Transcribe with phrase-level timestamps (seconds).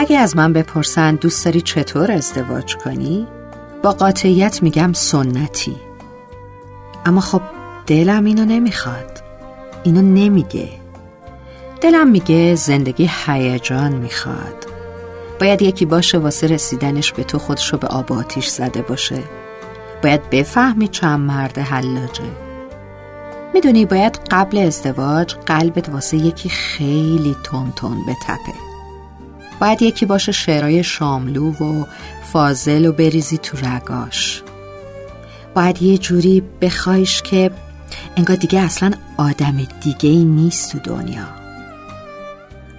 [0.00, 3.26] اگه از من بپرسن دوست داری چطور ازدواج کنی؟
[3.82, 5.76] با قاطعیت میگم سنتی.
[7.06, 7.42] اما خب
[7.86, 9.22] دلم اینو نمی‌خواد.
[9.82, 10.68] اینو نمیگه.
[11.80, 14.66] دلم میگه زندگی هیجان می‌خواد.
[15.40, 19.22] باید یکی باشه واسه رسیدنش به تو خودشو به آب آتیش زده باشه.
[20.02, 22.30] باید بفهمی چند مرد حلاجه.
[23.54, 28.69] می‌دونی باید قبل ازدواج قلبت واسه یکی خیلی تون تون بتپه.
[29.60, 31.84] باید یکی باشه شعرهای شاملو و
[32.32, 34.42] فازل و بریزی تو رگاش.
[35.54, 37.50] باید یه جوری بخوایش که
[38.16, 41.28] انگار دیگه اصلا آدم دیگه ای نیست تو دنیا.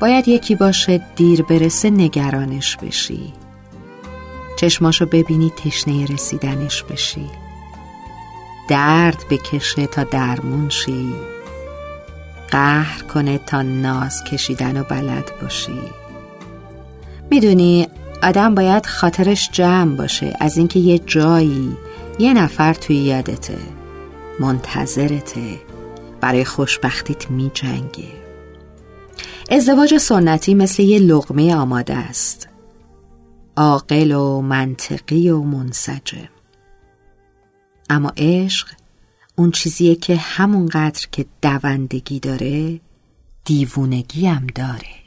[0.00, 3.32] باید یکی باشه دیر برسه نگرانش بشی.
[4.58, 7.30] چشماشو ببینی تشنه رسیدنش بشی.
[8.68, 11.14] درد بکشه تا درمون شی.
[12.50, 15.99] قهر کنه تا ناز کشیدن و بلد باشی.
[17.30, 17.88] می‌دونی
[18.22, 21.76] آدم باید خاطرش جمع باشه از اینکه یه جایی
[22.18, 23.58] یه نفر توی یادته
[24.40, 25.58] منتظرته
[26.20, 28.08] برای خوشبختیت می جنگه
[29.50, 32.48] ازدواج سنتی مثل یه لغمه آماده است.
[33.56, 36.28] عاقل و منطقی و منسجم.
[37.90, 38.68] اما عشق
[39.36, 42.80] اون چیزیه که همونقدر که دوندگی داره
[43.44, 45.00] دیوونگی هم داره.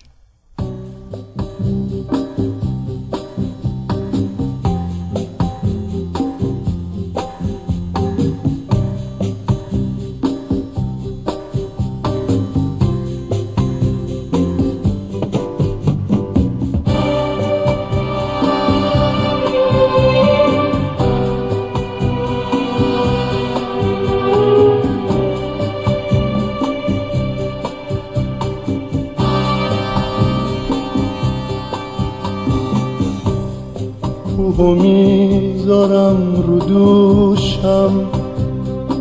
[34.43, 37.91] کوه می‌ذارم رو دوشم.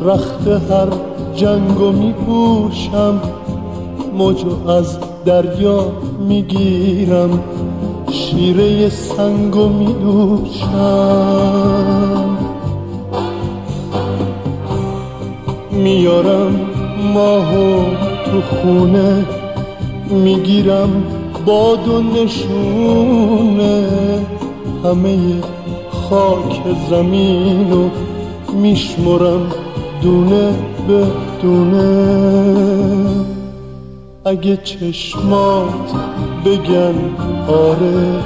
[0.03, 0.89] رخت هر
[1.37, 3.21] جنگو میپوشم.
[4.19, 5.87] موجو از دریا
[6.29, 7.41] می‌گیرم.
[8.11, 10.69] شیره سنگو میدوشم.
[15.71, 16.61] میارم
[17.15, 17.85] ماهو
[18.25, 19.27] تو خونه.
[20.11, 21.05] می‌گیرم
[21.47, 23.89] باد و نشونه.
[24.85, 25.41] همه
[25.91, 27.89] خاک زمین و
[28.53, 29.47] میشمرم
[30.03, 30.55] دونه
[30.89, 31.07] به
[31.43, 33.07] دونه.
[34.25, 35.93] اگه چشمات
[36.45, 36.95] بگن
[37.49, 38.23] آره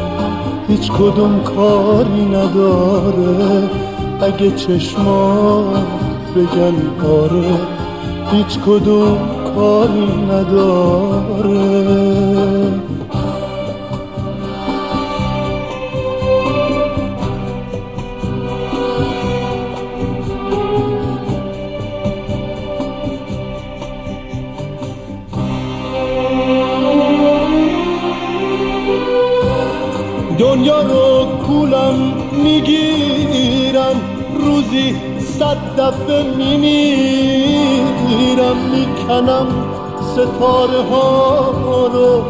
[0.68, 3.70] هیچ کدوم کاری نداره.
[4.20, 5.86] اگه چشمات
[6.36, 6.74] بگن
[7.06, 7.58] آره
[8.32, 9.18] هیچ کدوم
[9.54, 11.56] کاری نداره.
[30.38, 34.00] دنیا رو کولم می‌گیرم
[34.38, 34.96] روزی
[35.38, 37.76] صد دفعه میمیرم
[38.72, 39.46] می‌کنم
[40.12, 42.24] ستاره ها رو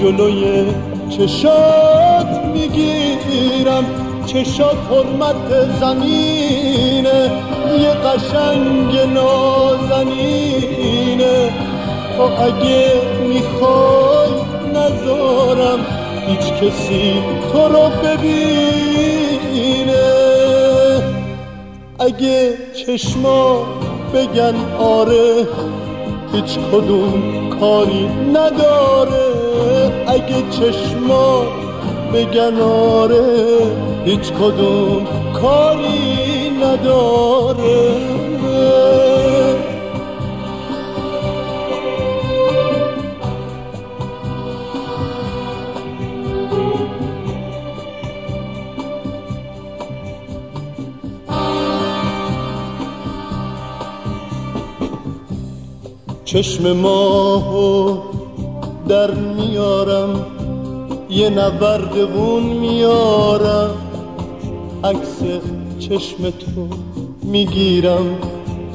[0.00, 0.66] جلوی
[1.10, 3.84] چشات می‌گیرم.
[4.26, 5.50] چشات حرمت
[5.80, 7.30] زمینه
[7.80, 10.56] یه قشنگ نازنینه.
[12.16, 12.84] تو اگه
[13.28, 14.32] می‌خوای
[14.74, 15.80] نذارم
[16.28, 17.22] هیچ کسی
[17.52, 18.38] تو رو ببینه
[21.98, 23.66] اگه چشما
[24.14, 25.46] بگن آره
[26.32, 27.22] هیچ کدوم
[27.60, 29.28] کاری نداره.
[30.06, 31.46] اگه چشما
[32.14, 33.26] بگن آره
[34.04, 35.06] هیچ کدوم
[35.42, 37.87] کاری نداره.
[56.28, 57.96] چشم ماهو
[58.88, 60.26] در میارم
[61.10, 63.70] یه نوردون میارم.
[64.84, 65.22] عکس
[65.78, 66.68] چشم تو
[67.22, 68.18] می‌گیرم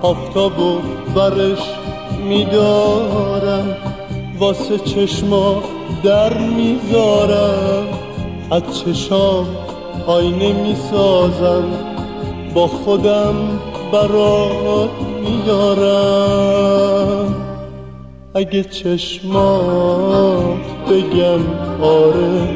[0.03, 0.79] آفتاب و
[1.15, 1.62] برش
[2.29, 3.76] میدارم
[4.38, 5.62] واسه چشما
[6.03, 7.87] در می‌ذارم.
[8.50, 9.47] از چشام
[10.06, 10.76] آینه می
[12.55, 13.35] با خودم
[13.93, 14.91] برات
[15.23, 16.70] میارم
[18.35, 20.56] اگه چشمات
[20.91, 21.41] بگن
[21.82, 22.49] آره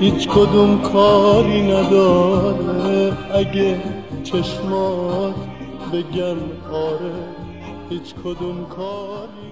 [0.00, 3.12] هیچ کدوم کاری نداره.
[3.34, 3.82] اگه
[4.24, 5.34] چشمات
[5.92, 6.36] بگن
[6.72, 7.14] آره
[7.90, 9.43] هیچ کدوم کاری